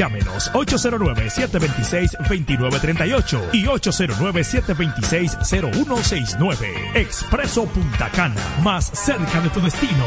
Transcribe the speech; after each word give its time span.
Llámenos 0.00 0.50
809-726-2938 0.54 3.50
y 3.52 3.66
809-726-0169. 3.66 6.56
Expreso 6.94 7.66
Punta 7.66 8.08
Cana, 8.08 8.40
más 8.62 8.86
cerca 8.86 9.42
de 9.42 9.50
tu 9.50 9.60
destino. 9.60 10.06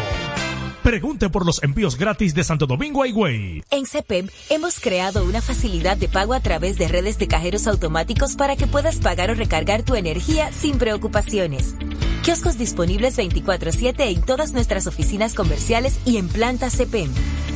Pregunte 0.84 1.30
por 1.30 1.46
los 1.46 1.64
envíos 1.64 1.98
gratis 1.98 2.36
de 2.36 2.44
Santo 2.44 2.68
Domingo 2.68 3.04
a 3.04 3.08
Higüey. 3.08 3.64
En 3.72 3.86
CEPEM 3.86 4.28
hemos 4.50 4.82
creado 4.82 5.24
una 5.24 5.42
facilidad 5.42 5.96
de 5.96 6.10
pago 6.10 6.34
a 6.34 6.42
través 6.42 6.78
de 6.78 6.90
redes 6.90 7.18
de 7.18 7.30
cajeros 7.30 7.68
automáticos 7.68 8.36
para 8.36 8.58
que 8.58 8.68
puedas 8.68 8.98
pagar 8.98 9.32
o 9.32 9.34
recargar 9.34 9.84
tu 9.84 9.96
energía 9.96 10.52
sin 10.52 10.78
preocupaciones. 10.78 11.76
Kioscos 12.24 12.58
disponibles 12.58 13.16
24/7 13.16 14.10
en 14.10 14.24
todas 14.24 14.52
nuestras 14.52 14.86
oficinas 14.86 15.34
comerciales 15.36 16.02
y 16.04 16.18
en 16.18 16.28
planta 16.28 16.70
CEPEM. 16.70 17.10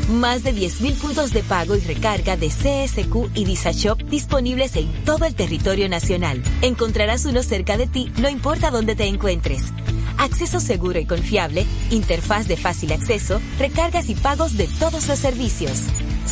Más 0.10 0.46
de 0.46 0.54
10.000 0.54 0.94
puntos 0.94 1.34
de 1.34 1.44
pago 1.44 1.76
y 1.76 1.82
recarga 1.82 2.38
de 2.38 2.48
CSQ 2.48 3.30
y 3.36 3.44
DisaShop 3.44 4.04
disponibles 4.04 4.78
en 4.78 4.90
todo 5.04 5.26
el 5.26 5.36
territorio 5.36 5.90
nacional. 5.90 6.42
Encontrarás 6.62 7.26
uno 7.26 7.44
cerca 7.44 7.76
de 7.76 7.88
ti, 7.88 8.10
no 8.20 8.30
importa 8.30 8.72
dónde 8.72 8.96
te 8.96 9.04
encuentres 9.04 9.74
acceso 10.18 10.60
seguro 10.60 11.00
y 11.00 11.06
confiable, 11.06 11.66
interfaz 11.92 12.48
de 12.48 12.58
fácil 12.58 12.92
acceso, 12.92 13.42
recargas 13.60 14.10
y 14.10 14.16
pagos 14.16 14.58
de 14.58 14.68
todos 14.80 15.08
los 15.08 15.20
servicios. 15.20 15.84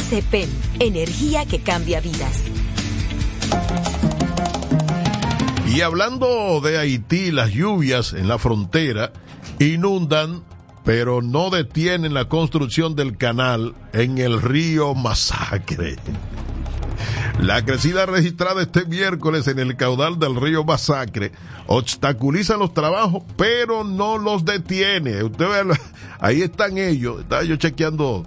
CEPEN, 0.10 0.50
energía 0.80 1.46
que 1.46 1.60
cambia 1.60 2.02
vidas. 2.02 2.42
Y 5.68 5.82
hablando 5.82 6.62
de 6.62 6.78
Haití, 6.78 7.32
las 7.32 7.52
lluvias 7.52 8.14
en 8.14 8.28
la 8.28 8.38
frontera 8.38 9.12
inundan, 9.60 10.44
pero 10.84 11.22
no 11.22 11.50
detienen 11.50 12.14
la 12.14 12.30
construcción 12.30 12.96
del 12.96 13.18
canal 13.18 13.76
en 13.92 14.18
el 14.18 14.42
río 14.42 14.94
Masacre. 14.94 15.98
La 17.40 17.64
crecida 17.64 18.06
registrada 18.06 18.62
este 18.62 18.86
miércoles 18.86 19.48
en 19.48 19.60
el 19.60 19.76
caudal 19.76 20.18
del 20.18 20.36
río 20.40 20.64
Masacre 20.64 21.32
obstaculiza 21.68 22.58
los 22.58 22.74
trabajos, 22.74 23.24
pero 23.38 23.84
no 23.84 24.18
los 24.18 24.46
detiene. 24.46 25.24
Usted 25.24 25.46
ve, 25.46 25.78
ahí 26.20 26.42
están 26.42 26.78
ellos, 26.78 27.22
estaba 27.22 27.44
yo 27.44 27.58
chequeando 27.58 28.26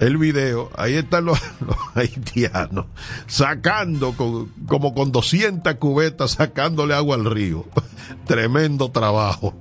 el 0.00 0.18
video, 0.18 0.70
ahí 0.76 0.94
están 0.94 1.24
los, 1.24 1.38
haitianos 1.94 2.86
sacando 3.26 4.14
como 4.66 4.94
con 4.94 5.12
200 5.12 5.74
cubetas, 5.76 6.32
sacándole 6.32 6.94
agua 6.94 7.16
al 7.16 7.24
río. 7.24 7.64
Tremendo 8.26 8.90
trabajo. 8.90 9.54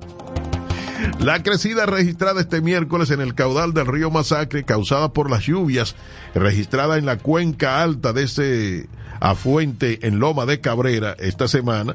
La 1.19 1.43
crecida 1.43 1.85
registrada 1.85 2.41
este 2.41 2.61
miércoles 2.61 3.11
en 3.11 3.21
el 3.21 3.35
caudal 3.35 3.73
del 3.73 3.85
río 3.85 4.11
Masacre, 4.11 4.63
causada 4.63 5.13
por 5.13 5.29
las 5.29 5.45
lluvias 5.45 5.95
registrada 6.33 6.97
en 6.97 7.05
la 7.05 7.17
cuenca 7.17 7.81
alta 7.81 8.13
de 8.13 8.23
ese 8.23 8.89
afuente 9.19 10.05
en 10.07 10.19
Loma 10.19 10.45
de 10.45 10.59
Cabrera 10.61 11.15
esta 11.19 11.47
semana, 11.47 11.93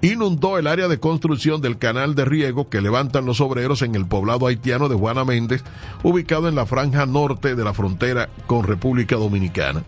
inundó 0.00 0.58
el 0.58 0.66
área 0.66 0.88
de 0.88 1.00
construcción 1.00 1.60
del 1.60 1.78
canal 1.78 2.14
de 2.14 2.24
riego 2.24 2.68
que 2.68 2.80
levantan 2.80 3.26
los 3.26 3.40
obreros 3.40 3.82
en 3.82 3.94
el 3.94 4.06
poblado 4.06 4.46
haitiano 4.46 4.88
de 4.88 4.94
Juana 4.94 5.24
Méndez, 5.24 5.64
ubicado 6.02 6.48
en 6.48 6.54
la 6.54 6.66
franja 6.66 7.04
norte 7.06 7.54
de 7.54 7.64
la 7.64 7.74
frontera 7.74 8.28
con 8.46 8.64
República 8.64 9.16
Dominicana. 9.16 9.82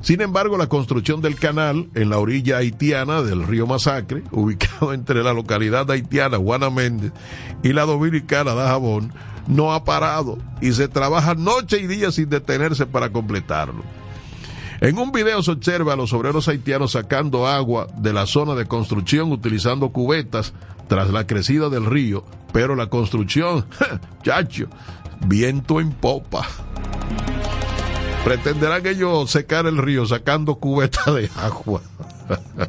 Sin 0.00 0.20
embargo, 0.20 0.56
la 0.56 0.68
construcción 0.68 1.20
del 1.20 1.34
canal 1.34 1.88
en 1.94 2.10
la 2.10 2.18
orilla 2.18 2.58
haitiana 2.58 3.22
del 3.22 3.46
río 3.46 3.66
Masacre, 3.66 4.22
ubicado 4.30 4.92
entre 4.92 5.22
la 5.22 5.32
localidad 5.32 5.90
haitiana 5.90 6.38
Juana 6.38 6.70
Méndez 6.70 7.12
y 7.62 7.72
la 7.72 7.84
dominicana 7.84 8.54
Dajabón, 8.54 9.12
no 9.46 9.72
ha 9.72 9.84
parado 9.84 10.38
y 10.60 10.72
se 10.72 10.88
trabaja 10.88 11.34
noche 11.34 11.80
y 11.80 11.86
día 11.86 12.12
sin 12.12 12.28
detenerse 12.28 12.86
para 12.86 13.10
completarlo. 13.10 13.82
En 14.80 14.96
un 14.96 15.10
video 15.10 15.42
se 15.42 15.50
observa 15.50 15.94
a 15.94 15.96
los 15.96 16.12
obreros 16.12 16.46
haitianos 16.46 16.92
sacando 16.92 17.48
agua 17.48 17.88
de 17.96 18.12
la 18.12 18.26
zona 18.26 18.54
de 18.54 18.66
construcción 18.66 19.32
utilizando 19.32 19.90
cubetas 19.90 20.52
tras 20.86 21.10
la 21.10 21.26
crecida 21.26 21.68
del 21.68 21.84
río, 21.84 22.24
pero 22.52 22.76
la 22.76 22.86
construcción, 22.86 23.66
chacho, 24.22 24.68
viento 25.26 25.80
en 25.80 25.90
popa. 25.90 26.46
Pretenderán 28.28 28.86
ellos 28.86 29.30
secar 29.30 29.64
el 29.64 29.78
río 29.78 30.04
sacando 30.04 30.56
cubetas 30.56 31.14
de 31.14 31.30
agua. 31.34 31.80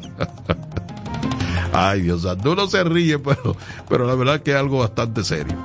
Ay, 1.74 2.00
Dios 2.00 2.22
santo, 2.22 2.52
uno 2.52 2.66
se 2.66 2.82
ríe, 2.82 3.18
pero, 3.18 3.54
pero 3.86 4.06
la 4.06 4.14
verdad 4.14 4.40
que 4.40 4.52
es 4.52 4.56
algo 4.56 4.78
bastante 4.78 5.22
serio. 5.22 5.62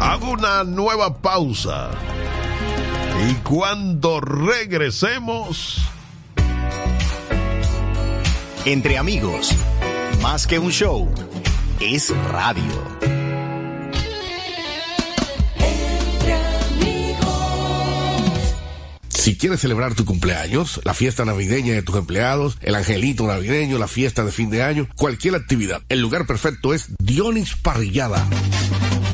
Hago 0.00 0.30
una 0.30 0.62
nueva 0.62 1.16
pausa. 1.18 1.90
Y 3.28 3.34
cuando 3.42 4.20
regresemos... 4.20 5.78
Entre 8.64 8.98
amigos, 8.98 9.52
más 10.22 10.46
que 10.46 10.60
un 10.60 10.70
show, 10.70 11.12
es 11.80 12.16
radio. 12.30 13.21
Si 19.22 19.36
quieres 19.36 19.60
celebrar 19.60 19.94
tu 19.94 20.04
cumpleaños, 20.04 20.80
la 20.82 20.94
fiesta 20.94 21.24
navideña 21.24 21.74
de 21.74 21.82
tus 21.82 21.94
empleados, 21.94 22.58
el 22.60 22.74
angelito 22.74 23.24
navideño, 23.24 23.78
la 23.78 23.86
fiesta 23.86 24.24
de 24.24 24.32
fin 24.32 24.50
de 24.50 24.64
año, 24.64 24.88
cualquier 24.96 25.36
actividad, 25.36 25.80
el 25.88 26.00
lugar 26.00 26.26
perfecto 26.26 26.74
es 26.74 26.88
Dionis 26.98 27.54
Parrillada. 27.54 28.26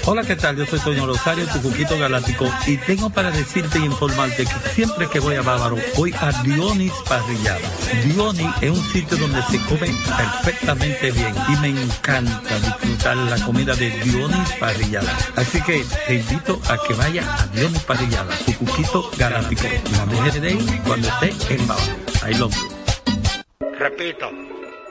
Hola, 0.05 0.23
¿qué 0.23 0.35
tal? 0.35 0.55
Yo 0.55 0.65
soy 0.65 0.79
Toño 0.79 1.05
Rosario, 1.05 1.45
tu 1.47 1.61
cuquito 1.61 1.97
galáctico, 1.97 2.45
y 2.65 2.77
tengo 2.77 3.09
para 3.09 3.31
decirte 3.31 3.79
y 3.79 3.85
informarte 3.85 4.45
que 4.45 4.69
siempre 4.69 5.07
que 5.07 5.19
voy 5.19 5.35
a 5.35 5.41
Bávaro, 5.41 5.77
voy 5.95 6.13
a 6.19 6.31
Dionis 6.43 6.93
Parrillada. 7.07 7.59
Dionis 8.05 8.49
es 8.61 8.71
un 8.71 8.83
sitio 8.91 9.17
donde 9.17 9.41
se 9.43 9.59
come 9.65 9.87
perfectamente 10.17 11.11
bien 11.11 11.33
y 11.47 11.55
me 11.57 11.81
encanta 11.81 12.59
disfrutar 12.59 13.17
la 13.17 13.45
comida 13.45 13.75
de 13.75 13.89
Dionis 14.01 14.51
Parrillada. 14.59 15.15
Así 15.35 15.61
que 15.61 15.85
te 16.07 16.15
invito 16.15 16.59
a 16.69 16.77
que 16.87 16.93
vaya 16.93 17.23
a 17.37 17.47
Dionis 17.47 17.83
Parrillada, 17.83 18.35
tu 18.45 18.53
cuquito 18.53 19.11
galáctico. 19.17 19.63
La 19.91 20.05
dejes 20.05 20.41
de 20.41 20.51
ir 20.51 20.81
cuando 20.81 21.07
esté 21.07 21.53
en 21.53 21.67
Bávaro. 21.67 21.93
Ahí 22.23 22.33
lo 22.35 22.49
Repito. 23.77 24.31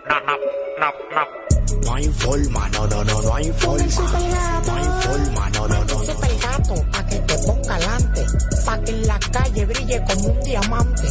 No, 0.08 0.20
no, 0.20 0.36
no, 0.80 1.47
no. 1.72 1.80
No 1.80 1.94
hay 1.94 2.08
forma, 2.08 2.68
no, 2.70 2.86
no, 2.86 3.04
no, 3.04 3.22
no 3.22 3.34
hay 3.34 3.52
forma. 3.52 3.84
No 4.66 4.74
hay 4.74 4.84
forma, 5.02 5.50
no, 5.50 5.68
no, 5.68 5.84
no. 5.84 6.04
Super 6.04 6.38
gato, 6.38 6.84
pa' 6.92 7.06
que 7.06 7.16
te 7.16 7.38
ponga 7.38 7.74
adelante. 7.74 8.26
Pa' 8.64 8.78
que 8.80 8.90
en 8.90 9.06
la 9.06 9.18
calle 9.18 9.66
brille 9.66 10.04
como 10.06 10.28
un 10.28 10.40
diamante. 10.40 11.08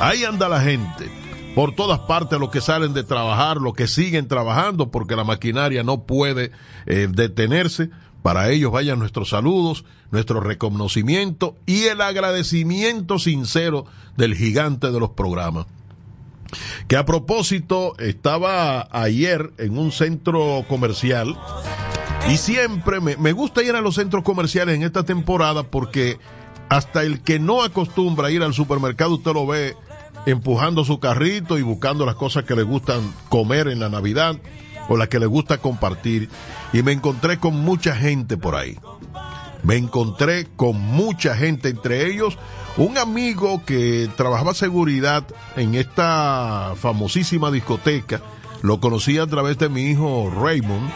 Ahí 0.00 0.24
anda 0.24 0.48
la 0.48 0.60
gente. 0.60 1.21
Por 1.54 1.74
todas 1.74 2.00
partes 2.00 2.38
los 2.40 2.50
que 2.50 2.62
salen 2.62 2.94
de 2.94 3.04
trabajar, 3.04 3.58
los 3.58 3.74
que 3.74 3.86
siguen 3.86 4.26
trabajando, 4.26 4.90
porque 4.90 5.16
la 5.16 5.24
maquinaria 5.24 5.82
no 5.82 6.04
puede 6.04 6.50
eh, 6.86 7.08
detenerse. 7.10 7.90
Para 8.22 8.50
ellos 8.50 8.72
vayan 8.72 8.98
nuestros 8.98 9.30
saludos, 9.30 9.84
nuestro 10.10 10.40
reconocimiento 10.40 11.56
y 11.66 11.84
el 11.84 12.00
agradecimiento 12.00 13.18
sincero 13.18 13.84
del 14.16 14.34
gigante 14.34 14.90
de 14.90 15.00
los 15.00 15.10
programas. 15.10 15.66
Que 16.86 16.96
a 16.96 17.04
propósito, 17.04 17.94
estaba 17.98 18.88
ayer 18.90 19.52
en 19.58 19.76
un 19.76 19.92
centro 19.92 20.64
comercial 20.68 21.36
y 22.30 22.36
siempre 22.36 23.00
me, 23.00 23.32
gusta 23.32 23.62
ir 23.62 23.74
a 23.74 23.80
los 23.80 23.96
centros 23.96 24.22
comerciales 24.22 24.76
en 24.76 24.82
esta 24.82 25.02
temporada 25.02 25.64
porque 25.64 26.18
hasta 26.68 27.02
el 27.02 27.20
que 27.20 27.38
no 27.38 27.62
acostumbra 27.62 28.30
ir 28.30 28.42
al 28.42 28.54
supermercado, 28.54 29.14
usted 29.14 29.32
lo 29.32 29.46
ve 29.46 29.74
empujando 30.26 30.84
su 30.84 31.00
carrito 31.00 31.58
y 31.58 31.62
buscando 31.62 32.06
las 32.06 32.14
cosas 32.14 32.44
que 32.44 32.56
le 32.56 32.62
gustan 32.62 33.00
comer 33.28 33.68
en 33.68 33.80
la 33.80 33.88
Navidad 33.88 34.36
o 34.88 34.96
las 34.96 35.08
que 35.08 35.18
le 35.18 35.26
gusta 35.26 35.58
compartir. 35.58 36.28
Y 36.72 36.82
me 36.82 36.92
encontré 36.92 37.38
con 37.38 37.54
mucha 37.60 37.94
gente 37.94 38.36
por 38.36 38.54
ahí. 38.54 38.78
Me 39.62 39.76
encontré 39.76 40.48
con 40.56 40.80
mucha 40.80 41.36
gente, 41.36 41.68
entre 41.68 42.06
ellos 42.10 42.36
un 42.76 42.98
amigo 42.98 43.62
que 43.64 44.08
trabajaba 44.16 44.54
seguridad 44.54 45.24
en 45.56 45.74
esta 45.74 46.74
famosísima 46.76 47.50
discoteca. 47.50 48.20
Lo 48.62 48.80
conocí 48.80 49.18
a 49.18 49.26
través 49.26 49.58
de 49.58 49.68
mi 49.68 49.82
hijo 49.82 50.32
Raymond, 50.34 50.90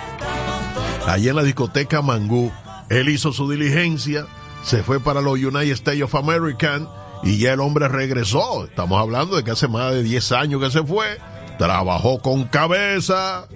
allí 1.06 1.28
en 1.28 1.37
la 1.37 1.43
discoteca 1.43 2.02
Mangú. 2.02 2.50
Él 2.88 3.08
hizo 3.08 3.32
su 3.32 3.50
diligencia, 3.50 4.26
se 4.62 4.82
fue 4.82 5.00
para 5.00 5.20
los 5.20 5.34
United 5.34 5.73
States 5.73 6.02
of 6.02 6.14
America 6.14 6.81
y 7.22 7.38
ya 7.38 7.52
el 7.52 7.60
hombre 7.60 7.88
regresó. 7.88 8.64
Estamos 8.64 9.00
hablando 9.00 9.36
de 9.36 9.44
que 9.44 9.50
hace 9.50 9.68
más 9.68 9.92
de 9.92 10.02
10 10.02 10.32
años 10.32 10.62
que 10.62 10.70
se 10.70 10.82
fue. 10.82 11.18
Trabajó 11.58 12.20
con 12.20 12.44
cabeza. 12.44 13.46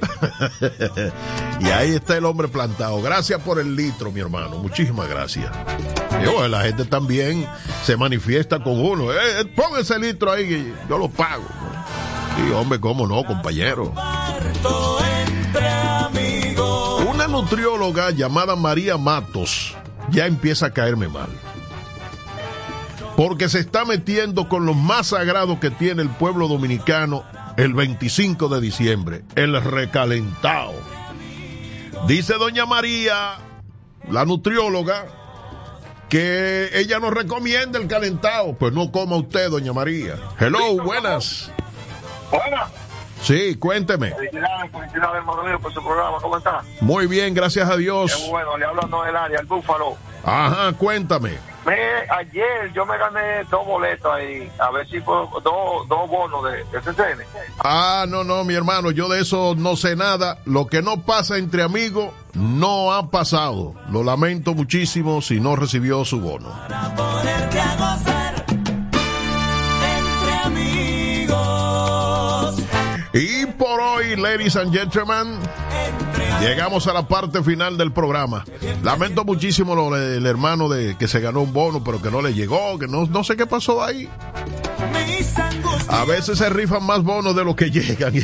y 1.60 1.66
ahí 1.66 1.90
está 1.94 2.16
el 2.16 2.24
hombre 2.24 2.48
plantado. 2.48 3.00
Gracias 3.02 3.40
por 3.42 3.58
el 3.58 3.76
litro, 3.76 4.10
mi 4.10 4.20
hermano. 4.20 4.58
Muchísimas 4.58 5.08
gracias. 5.08 5.50
La 6.48 6.62
gente 6.62 6.84
también 6.84 7.46
se 7.84 7.96
manifiesta 7.96 8.62
con 8.62 8.80
uno. 8.80 9.12
Eh, 9.12 9.44
pon 9.54 9.78
ese 9.78 9.98
litro 9.98 10.32
ahí 10.32 10.74
yo 10.88 10.98
lo 10.98 11.08
pago. 11.08 11.44
Sí, 12.36 12.52
hombre, 12.52 12.80
cómo 12.80 13.06
no, 13.06 13.24
compañero. 13.24 13.92
Una 17.08 17.28
nutrióloga 17.28 18.10
llamada 18.10 18.56
María 18.56 18.96
Matos 18.96 19.74
ya 20.10 20.26
empieza 20.26 20.66
a 20.66 20.70
caerme 20.72 21.08
mal. 21.08 21.28
Porque 23.20 23.50
se 23.50 23.58
está 23.58 23.84
metiendo 23.84 24.48
con 24.48 24.64
lo 24.64 24.72
más 24.72 25.08
sagrado 25.08 25.60
que 25.60 25.68
tiene 25.68 26.00
el 26.00 26.08
pueblo 26.08 26.48
dominicano 26.48 27.22
el 27.58 27.74
25 27.74 28.48
de 28.48 28.62
diciembre, 28.62 29.24
el 29.34 29.62
recalentado. 29.62 30.72
Dice 32.06 32.36
doña 32.38 32.64
María, 32.64 33.34
la 34.08 34.24
nutrióloga, 34.24 35.04
que 36.08 36.70
ella 36.72 36.98
nos 36.98 37.12
recomienda 37.12 37.78
el 37.78 37.88
calentado. 37.88 38.54
Pues 38.54 38.72
no 38.72 38.90
coma 38.90 39.16
usted, 39.16 39.50
doña 39.50 39.74
María. 39.74 40.14
Hello, 40.38 40.82
buenas. 40.82 41.52
Buenas. 42.30 42.70
Sí, 43.20 43.54
cuénteme. 43.56 44.14
Felicidades, 44.14 44.72
felicidades, 44.72 45.22
por 45.60 45.74
su 45.74 45.84
programa. 45.84 46.16
¿Cómo 46.22 46.38
está? 46.38 46.62
Muy 46.80 47.06
bien, 47.06 47.34
gracias 47.34 47.68
a 47.68 47.76
Dios. 47.76 48.16
Qué 48.16 48.30
bueno, 48.30 48.56
le 48.56 48.64
hablo 48.64 48.80
a 48.82 49.04
del 49.04 49.16
área, 49.16 49.40
el 49.40 49.46
Búfalo. 49.46 49.98
Ajá, 50.24 50.72
cuéntame. 50.72 51.49
Me, 51.66 51.74
ayer 52.18 52.72
yo 52.74 52.86
me 52.86 52.96
gané 52.96 53.44
dos 53.50 53.66
boletos 53.66 54.10
ahí, 54.12 54.50
a 54.58 54.70
ver 54.70 54.88
si 54.88 55.00
fue 55.00 55.14
dos, 55.42 55.88
dos 55.88 56.08
bonos 56.08 56.42
de, 56.44 56.64
de 56.64 56.80
CCN. 56.80 57.22
Ah, 57.62 58.06
no, 58.08 58.24
no, 58.24 58.44
mi 58.44 58.54
hermano, 58.54 58.90
yo 58.90 59.08
de 59.08 59.20
eso 59.20 59.54
no 59.56 59.76
sé 59.76 59.94
nada. 59.94 60.38
Lo 60.46 60.66
que 60.66 60.80
no 60.80 61.02
pasa 61.02 61.36
entre 61.36 61.62
amigos 61.62 62.12
no 62.34 62.92
ha 62.92 63.10
pasado. 63.10 63.74
Lo 63.90 64.02
lamento 64.02 64.54
muchísimo 64.54 65.20
si 65.20 65.40
no 65.40 65.56
recibió 65.56 66.04
su 66.04 66.20
bono. 66.20 66.48
Para 66.68 68.19
ladies 74.16 74.56
and 74.56 74.72
gentlemen, 74.72 75.38
llegamos 76.40 76.86
a 76.86 76.92
la 76.92 77.06
parte 77.06 77.42
final 77.42 77.76
del 77.76 77.92
programa. 77.92 78.44
Lamento 78.82 79.24
muchísimo 79.24 79.74
lo 79.74 79.90
del 79.90 80.26
hermano 80.26 80.68
de 80.68 80.96
que 80.96 81.08
se 81.08 81.20
ganó 81.20 81.40
un 81.42 81.52
bono, 81.52 81.82
pero 81.84 82.00
que 82.00 82.10
no 82.10 82.22
le 82.22 82.34
llegó, 82.34 82.78
que 82.78 82.88
no, 82.88 83.06
no 83.06 83.24
sé 83.24 83.36
qué 83.36 83.46
pasó 83.46 83.82
ahí. 83.82 84.08
A 85.88 86.04
veces 86.04 86.38
se 86.38 86.48
rifan 86.48 86.84
más 86.84 87.02
bonos 87.02 87.34
de 87.34 87.44
lo 87.44 87.54
que 87.56 87.70
llegan. 87.70 88.14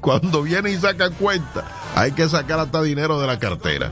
Cuando 0.00 0.42
vienen 0.42 0.74
y 0.74 0.76
sacan 0.76 1.12
cuenta, 1.14 1.64
hay 1.94 2.12
que 2.12 2.28
sacar 2.28 2.60
hasta 2.60 2.82
dinero 2.82 3.20
de 3.20 3.26
la 3.26 3.38
cartera. 3.38 3.90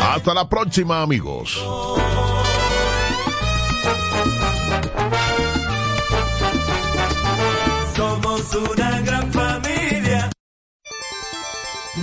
Hasta 0.00 0.34
la 0.34 0.48
próxima, 0.48 1.02
amigos. 1.02 1.58
Somos 7.96 8.54
una 8.54 9.00
gran. 9.00 9.19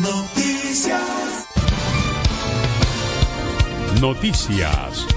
Noticias. 0.02 1.48
Noticias 4.00 5.08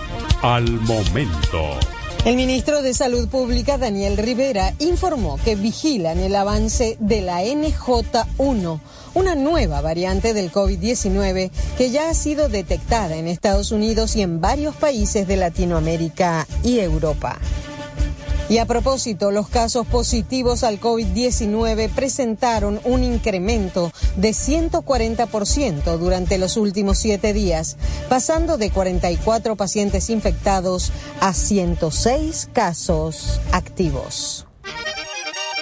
al 0.40 0.70
momento. 0.80 1.78
El 2.24 2.36
ministro 2.36 2.80
de 2.80 2.94
Salud 2.94 3.28
Pública, 3.28 3.76
Daniel 3.76 4.16
Rivera, 4.16 4.74
informó 4.78 5.38
que 5.44 5.54
vigilan 5.54 6.18
el 6.18 6.34
avance 6.34 6.96
de 6.98 7.20
la 7.20 7.42
NJ1, 7.42 8.80
una 9.14 9.34
nueva 9.34 9.82
variante 9.82 10.32
del 10.32 10.50
COVID-19 10.50 11.50
que 11.76 11.90
ya 11.90 12.08
ha 12.08 12.14
sido 12.14 12.48
detectada 12.48 13.16
en 13.16 13.26
Estados 13.26 13.72
Unidos 13.72 14.16
y 14.16 14.22
en 14.22 14.40
varios 14.40 14.74
países 14.76 15.26
de 15.26 15.36
Latinoamérica 15.36 16.46
y 16.62 16.78
Europa. 16.78 17.38
Y 18.50 18.58
a 18.58 18.66
propósito, 18.66 19.30
los 19.30 19.48
casos 19.48 19.86
positivos 19.86 20.64
al 20.64 20.80
COVID-19 20.80 21.88
presentaron 21.88 22.80
un 22.82 23.04
incremento 23.04 23.92
de 24.16 24.30
140% 24.30 25.96
durante 25.98 26.36
los 26.36 26.56
últimos 26.56 26.98
siete 26.98 27.32
días, 27.32 27.76
pasando 28.08 28.58
de 28.58 28.70
44 28.72 29.54
pacientes 29.54 30.10
infectados 30.10 30.90
a 31.20 31.32
106 31.32 32.48
casos 32.52 33.40
activos. 33.52 34.49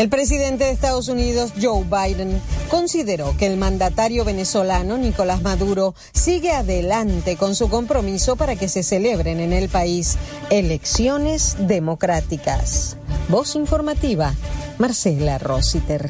El 0.00 0.08
presidente 0.08 0.64
de 0.64 0.70
Estados 0.70 1.08
Unidos, 1.08 1.52
Joe 1.60 1.84
Biden, 1.84 2.40
consideró 2.70 3.36
que 3.36 3.46
el 3.46 3.58
mandatario 3.58 4.24
venezolano 4.24 4.96
Nicolás 4.96 5.42
Maduro 5.42 5.94
sigue 6.14 6.52
adelante 6.52 7.36
con 7.36 7.54
su 7.54 7.68
compromiso 7.68 8.34
para 8.36 8.56
que 8.56 8.70
se 8.70 8.82
celebren 8.82 9.40
en 9.40 9.52
el 9.52 9.68
país 9.68 10.16
elecciones 10.48 11.56
democráticas. 11.58 12.96
Voz 13.28 13.54
informativa, 13.56 14.32
Marcela 14.78 15.36
Rositer. 15.36 16.08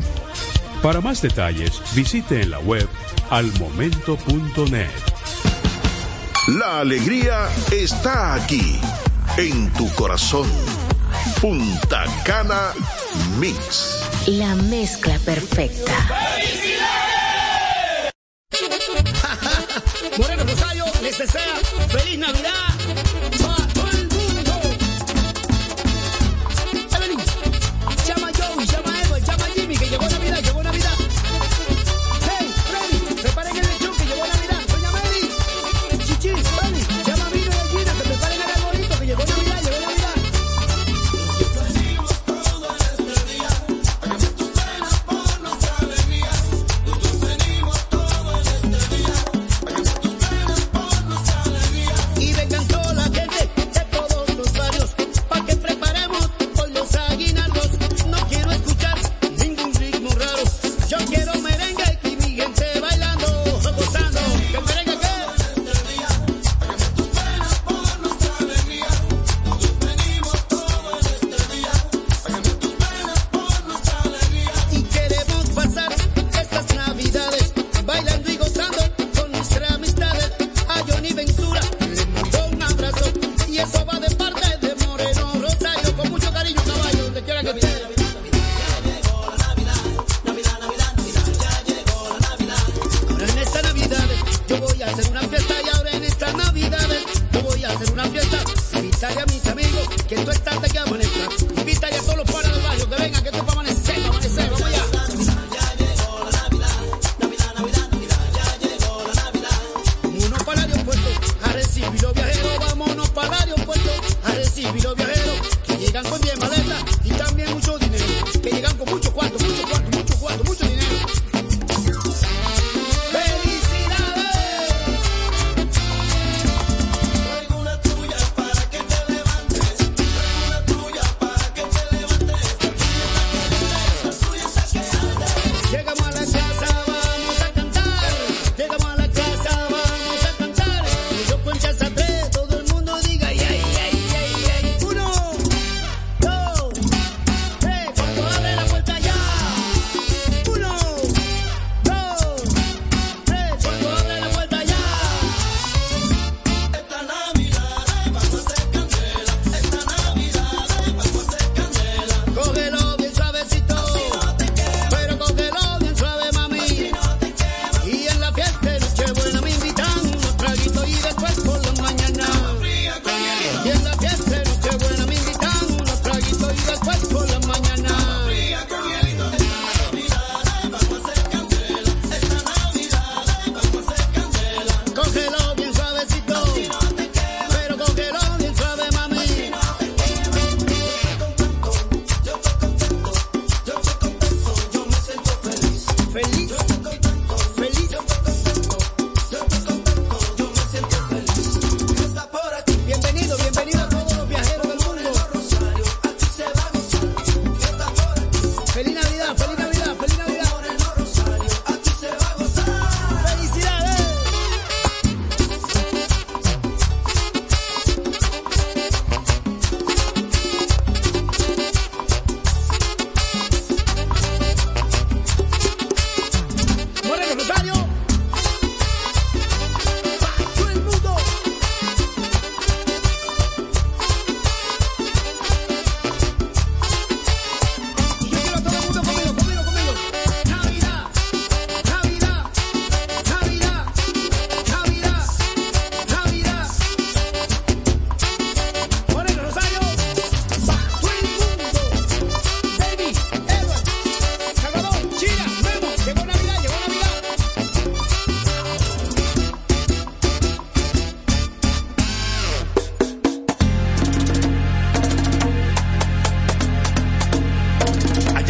Para 0.84 1.00
más 1.00 1.20
detalles, 1.20 1.82
visite 1.92 2.42
en 2.42 2.52
la 2.52 2.60
web 2.60 2.86
almomento.net. 3.28 4.86
La 6.60 6.78
alegría 6.78 7.48
está 7.72 8.34
aquí, 8.34 8.78
en 9.36 9.68
tu 9.72 9.92
corazón. 9.96 10.46
Punta 11.40 12.04
Cana 12.24 12.72
Mix. 13.38 14.02
La 14.26 14.54
mezcla 14.54 15.18
perfecta. 15.24 15.92
¡Felicidades! 16.34 16.80
Moreno 20.18 20.44
Rosario, 20.44 20.84
les 21.02 21.18
desea 21.18 21.56
feliz 21.88 22.18
Navidad. 22.18 23.59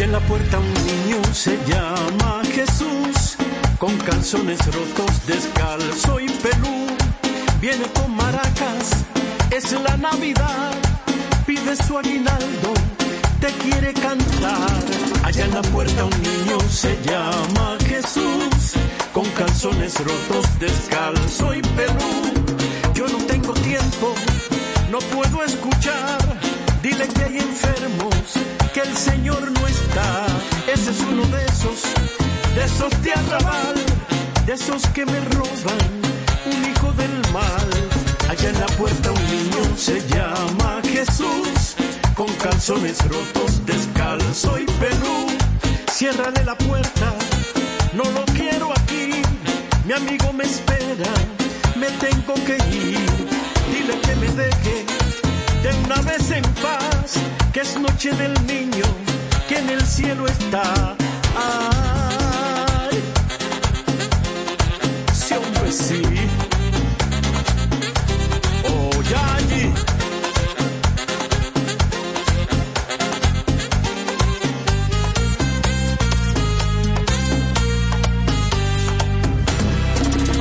Y 0.01 0.03
en 0.03 0.13
la 0.13 0.19
puerta 0.21 0.57
un 0.57 0.73
niño 0.73 1.21
se 1.31 1.55
llama 1.67 2.41
Jesús, 2.51 3.37
con 3.77 3.95
calzones 3.99 4.57
rotos, 4.65 5.27
descalzo 5.27 6.19
y 6.19 6.27
pelú. 6.27 6.87
Viene 7.61 7.85
con 7.93 8.15
maracas, 8.15 9.05
es 9.51 9.71
la 9.73 9.95
Navidad, 9.97 10.73
pide 11.45 11.75
su 11.75 11.99
aguinaldo, 11.99 12.73
te 13.39 13.49
quiere 13.61 13.93
cantar. 13.93 14.79
Allá 15.23 15.45
en 15.45 15.53
la 15.53 15.61
puerta 15.61 16.05
un 16.05 16.21
niño 16.23 16.59
se 16.67 16.97
llama 17.03 17.77
Jesús, 17.85 18.73
con 19.13 19.25
calzones 19.37 19.99
rotos, 19.99 20.59
descalzo 20.59 21.53
y 21.53 21.61
pelú. 21.61 22.93
Yo 22.95 23.07
no 23.07 23.19
tengo 23.25 23.53
tiempo, 23.53 24.15
no 24.89 24.97
puedo 24.97 25.43
escuchar 25.43 26.50
Dile 26.81 27.07
que 27.07 27.23
hay 27.23 27.37
enfermos, 27.37 28.15
que 28.73 28.79
el 28.79 28.97
Señor 28.97 29.51
no 29.51 29.67
está. 29.67 30.25
Ese 30.65 30.89
es 30.89 30.99
uno 31.01 31.23
de 31.27 31.45
esos, 31.45 31.83
de 32.55 32.63
esos 32.63 33.03
de 33.03 33.13
arrabal, 33.13 33.75
de 34.47 34.53
esos 34.53 34.87
que 34.87 35.05
me 35.05 35.19
roban, 35.19 35.77
un 36.43 36.71
hijo 36.71 36.91
del 36.93 37.11
mal. 37.31 37.69
Allá 38.27 38.49
en 38.49 38.59
la 38.59 38.65
puerta 38.65 39.11
un 39.11 39.25
niño 39.25 39.77
se 39.77 40.01
llama 40.07 40.81
Jesús, 40.83 41.75
con 42.15 42.33
calzones 42.37 42.97
rotos, 43.07 43.63
descalzo 43.67 44.57
y 44.57 44.65
pelú. 44.65 45.27
Ciérrale 45.91 46.43
la 46.43 46.57
puerta, 46.57 47.13
no 47.93 48.05
lo 48.05 48.25
quiero 48.33 48.71
aquí, 48.71 49.21
mi 49.85 49.93
amigo 49.93 50.33
me 50.33 50.45
espera, 50.45 51.13
me 51.75 51.89
tengo 51.99 52.33
que 52.45 52.57
ir. 52.75 53.05
Dile 53.71 54.01
que 54.01 54.15
me 54.15 54.27
deje 54.29 54.85
de 55.63 55.69
una 55.85 56.01
vez 56.01 56.31
en 56.31 56.43
paz, 56.61 57.13
que 57.53 57.61
es 57.61 57.79
noche 57.79 58.11
del 58.11 58.33
niño 58.47 58.85
que 59.47 59.57
en 59.57 59.69
el 59.69 59.81
cielo 59.85 60.25
está. 60.27 60.95
Ay, 61.35 63.03
si 65.13 65.27
sí, 65.27 65.33
hombre 65.35 65.71
sí, 65.71 66.01
oh 68.69 69.01
ya 69.03 69.35
allí. 69.35 69.73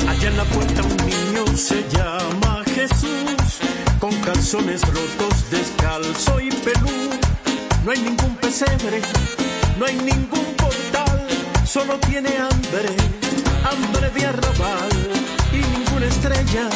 Allá 0.08 0.28
en 0.28 0.36
la 0.36 0.44
puerta 0.44 0.82
un 0.82 0.96
niño 1.06 1.56
se 1.56 1.84
llama 1.90 2.19
calzones 4.50 4.82
rotos, 4.82 5.48
descalzo 5.48 6.40
y 6.40 6.50
pelú. 6.50 7.10
No 7.84 7.92
hay 7.92 8.00
ningún 8.00 8.34
pesebre, 8.36 9.00
no 9.78 9.86
hay 9.86 9.94
ningún 9.94 10.44
portal, 10.56 11.28
solo 11.64 11.96
tiene 12.08 12.30
hambre, 12.36 12.88
hambre 13.62 14.10
de 14.10 14.26
arrabal. 14.26 14.90
Y 15.52 15.58
ninguna 15.78 16.06
estrella 16.06 16.68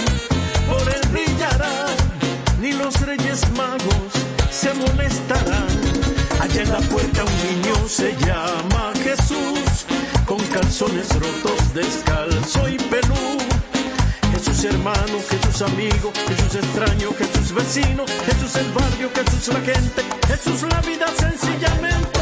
por 0.69 0.83
él 0.83 1.01
brillará, 1.11 1.87
ni 2.61 2.75
los 2.75 2.95
reyes 3.01 3.41
magos 3.57 4.13
se 4.53 4.73
molestarán. 4.75 5.67
Allá 6.41 6.63
en 6.63 6.71
la 6.71 6.81
puerta 6.81 7.25
un 7.25 7.63
niño 7.63 7.89
se 7.89 8.15
llama 8.19 8.93
Jesús, 9.03 9.87
con 10.27 10.39
calzones 10.47 11.09
rotos, 11.09 11.75
descalzo 11.75 12.69
y 12.69 12.77
pelú 12.77 13.54
tus 14.65 14.73
hermanos, 14.73 15.25
Jesús 15.29 15.63
amigo, 15.63 16.13
Jesús 16.27 16.55
extraño, 16.55 17.11
Jesús 17.19 17.53
vecino, 17.55 18.05
Jesús 18.25 18.57
el 18.57 18.73
barrio, 18.73 19.11
Jesús 19.15 19.49
la 19.49 19.61
gente, 19.61 20.03
Jesús 20.27 20.63
la 20.63 20.81
vida 20.81 21.07
sencillamente. 21.19 22.14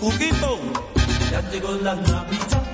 Cuquito. 0.00 0.58
Ya 1.30 1.42
llegó 1.50 1.72
la 1.82 1.94
Navidad. 1.94 2.69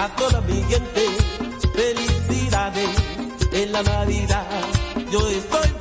a 0.00 0.08
toda 0.16 0.40
mi 0.42 0.62
gente. 0.62 1.04
Felicidades 1.74 2.90
en 3.52 3.72
la 3.72 3.82
Navidad. 3.82 4.46
Yo 5.10 5.28
estoy 5.28 5.79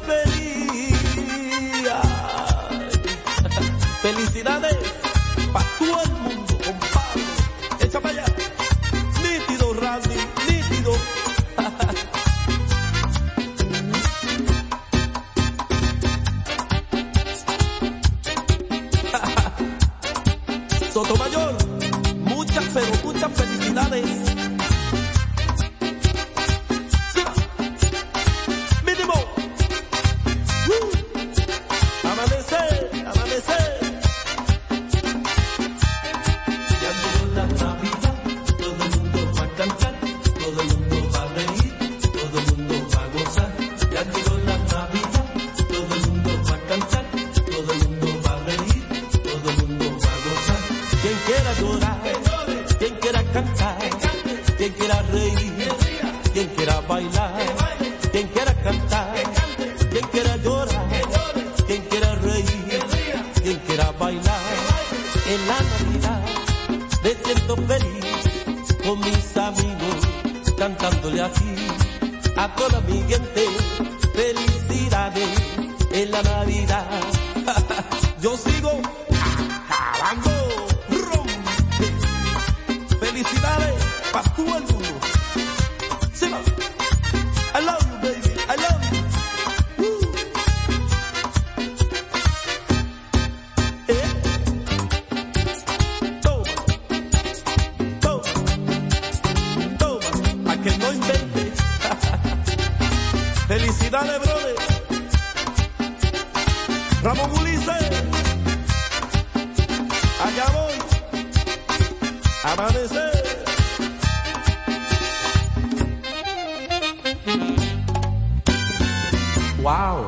wow. 119.70 120.02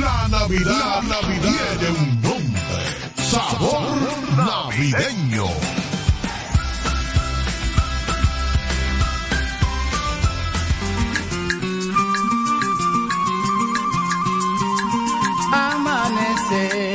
La 0.00 0.28
Navidad, 0.28 1.02
La 1.02 1.20
Navidad 1.20 1.78
tiene 1.78 1.98
un 1.98 2.22
nombre. 2.22 2.82
Sabor, 3.16 3.82
navideño. 4.36 5.46
Amanecer 15.52 16.91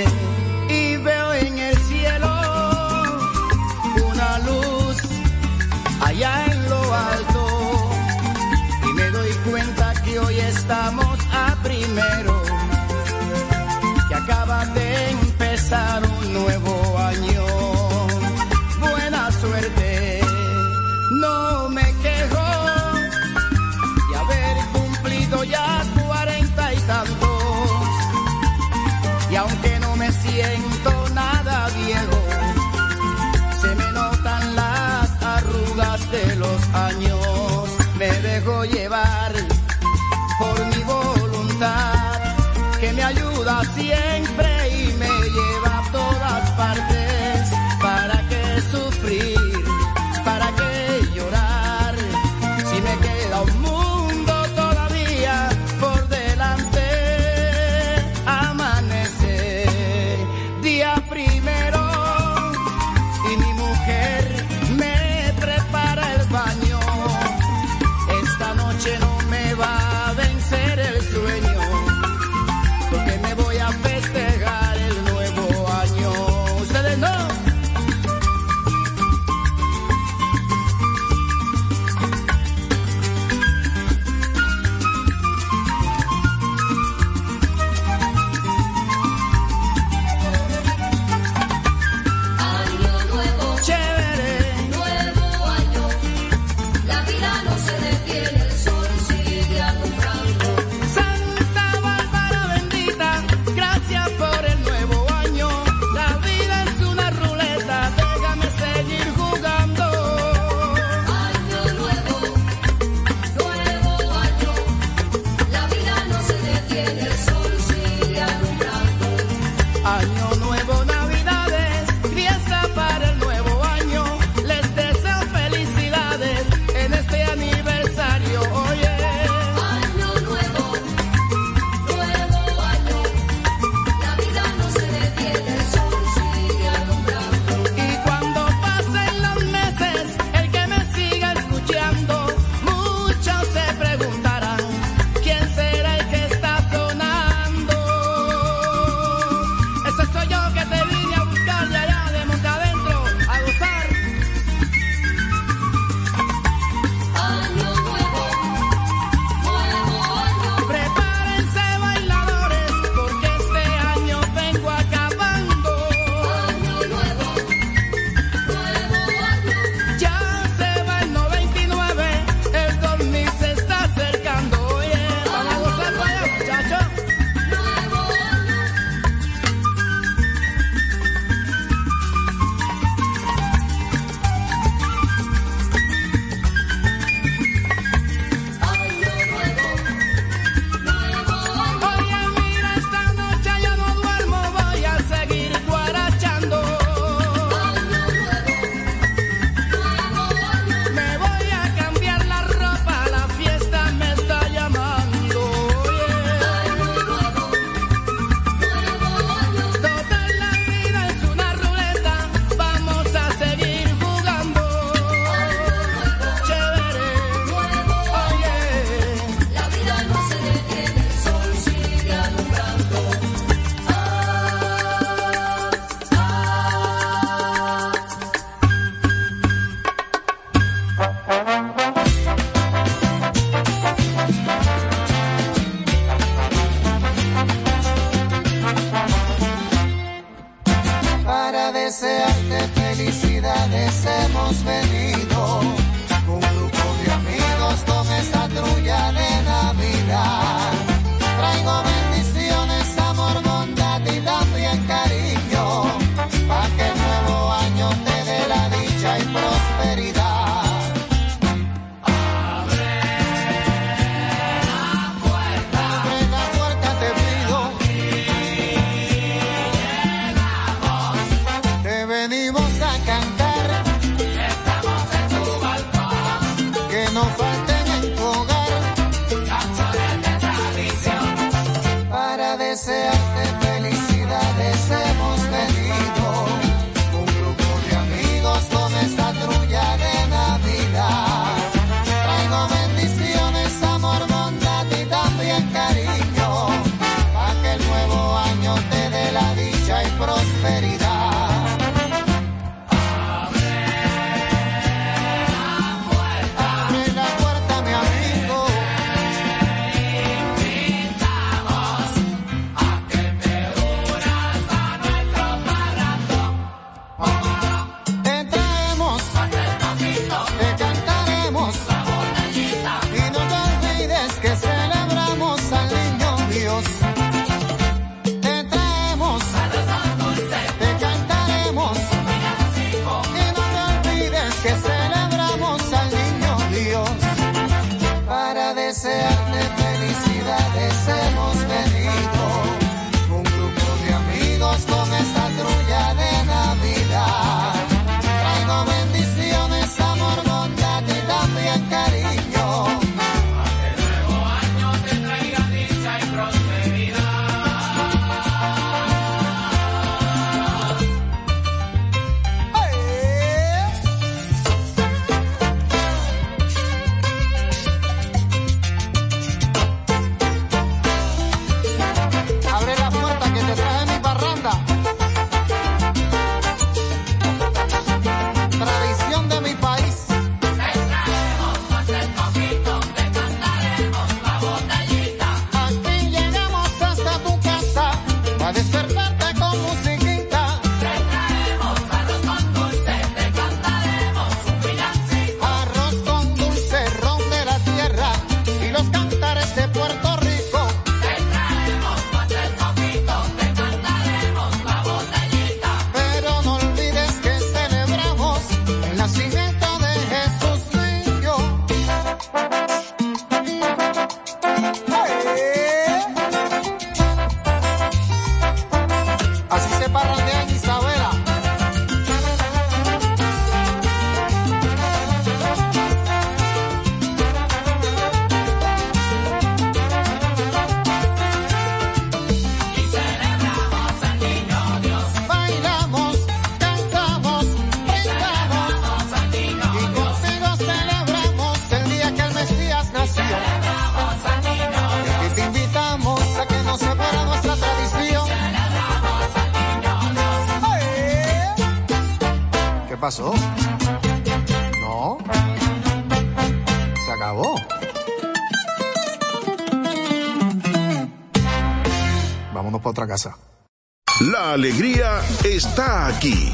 alegría 464.78 465.42
está 465.64 466.28
aquí, 466.28 466.72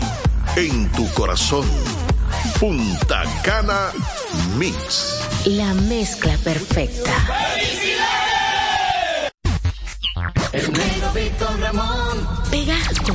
en 0.58 0.92
tu 0.92 1.10
corazón. 1.14 1.66
Punta 2.60 3.24
Cana 3.44 3.92
Mix. 4.58 5.22
La 5.46 5.74
mezcla 5.74 6.36
perfecta. 6.44 7.12
¡Felicidades! 7.56 8.04
El 10.52 10.74
negro 10.74 11.14
Víctor 11.14 11.58
Ramón. 11.62 12.28
Pegasco. 12.52 13.14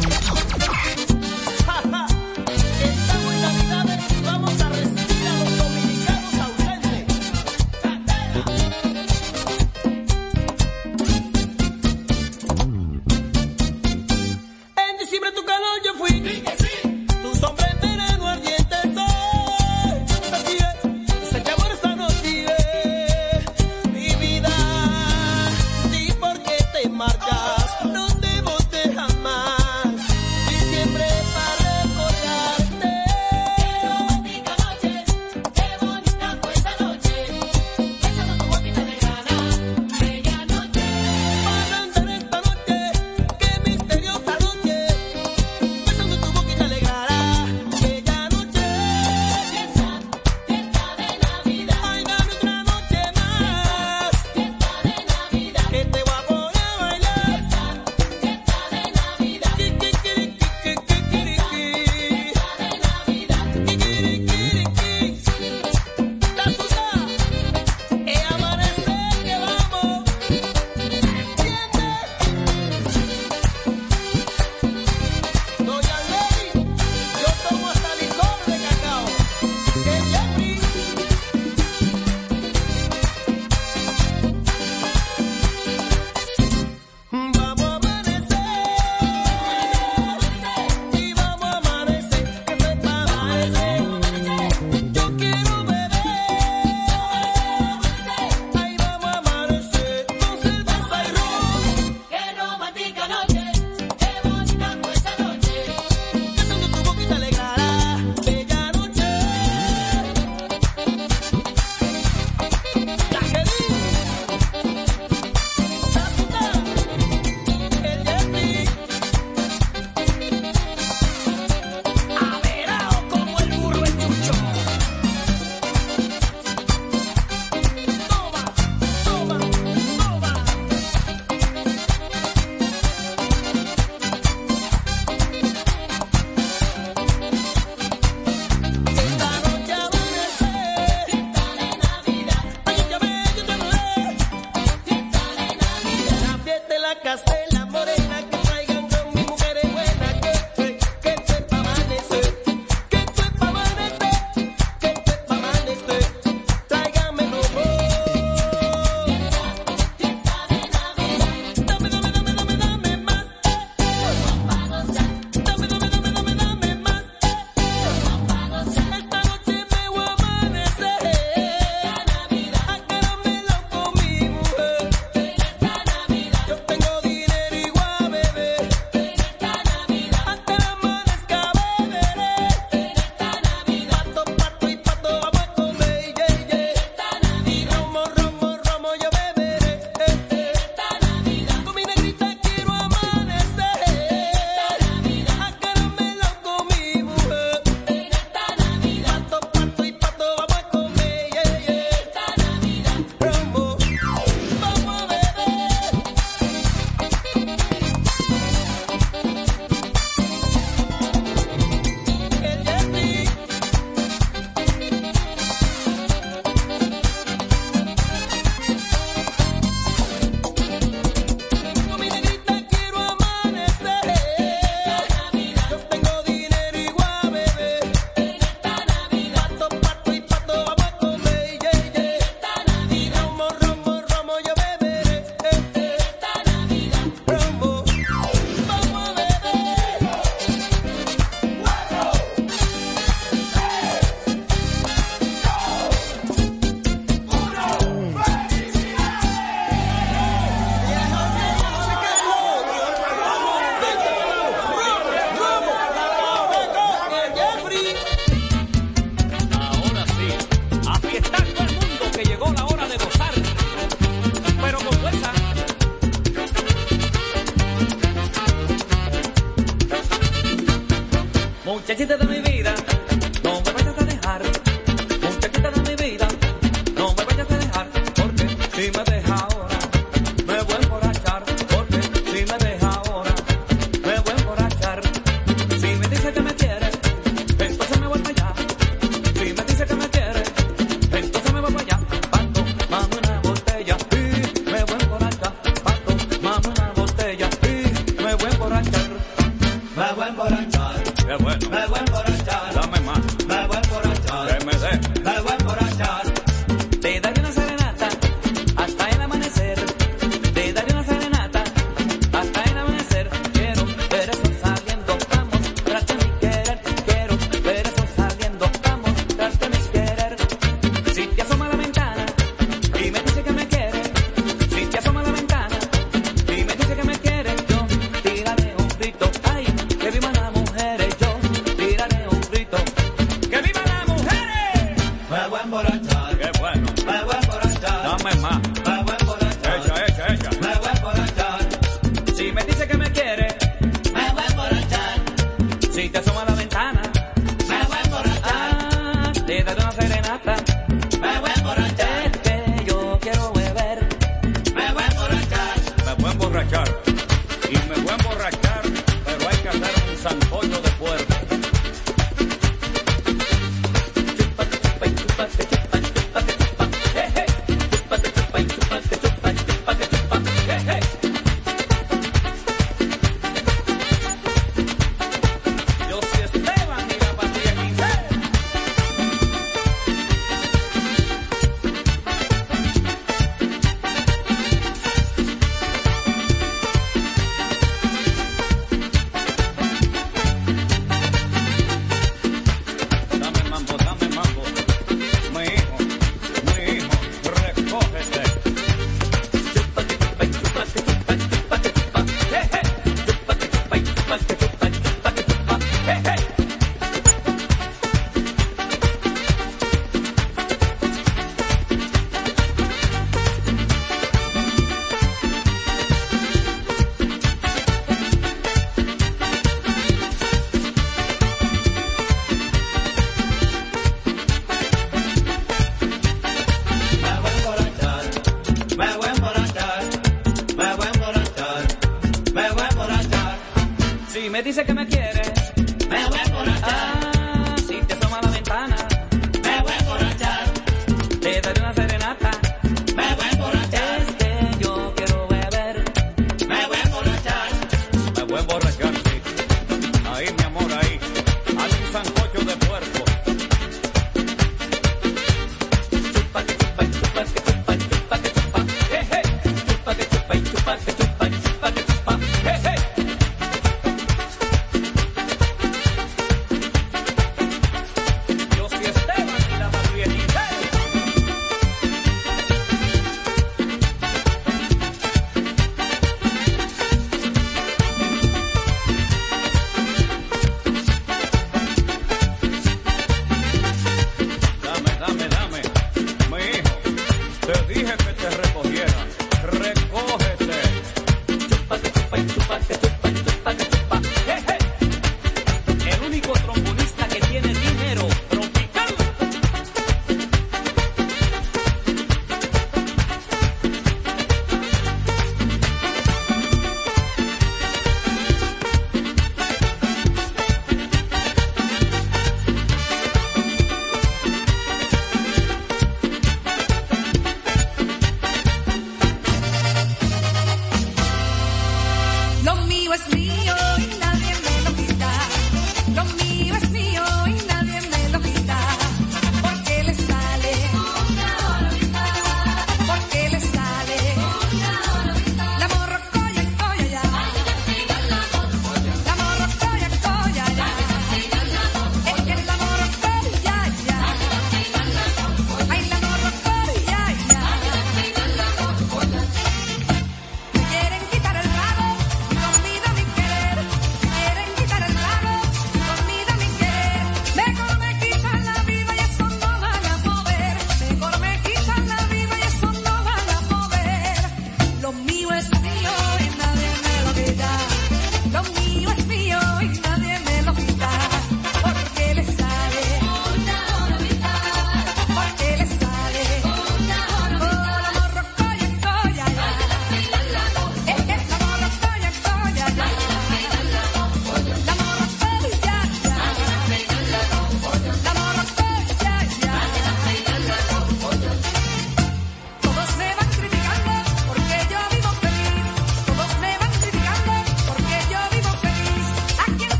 Y 356.59 357.79
me 357.89 357.95
voy 358.03 358.09
a 358.11 358.15
emborrachar, 358.17 358.83
pero 359.25 359.49
hay 359.49 359.57
que 359.59 359.69
hacer 359.69 360.11
un 360.11 360.17
sancocho 360.17 360.83
de 360.83 360.91
puerta. 360.99 361.38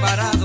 parar. 0.00 0.35